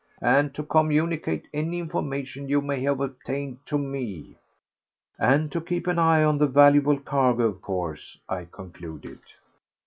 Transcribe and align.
"And 0.23 0.51
to 0.55 0.63
communicate 0.63 1.47
any 1.53 1.77
information 1.77 2.49
you 2.49 2.59
may 2.61 2.81
have 2.81 2.99
obtained 2.99 3.63
to 3.67 3.77
me." 3.77 4.35
"And 5.19 5.51
to 5.51 5.61
keep 5.61 5.85
an 5.85 5.99
eye 5.99 6.23
on 6.23 6.39
the 6.39 6.47
valuable 6.47 6.99
cargo, 6.99 7.43
of 7.43 7.61
course?" 7.61 8.17
I 8.27 8.45
concluded. 8.51 9.19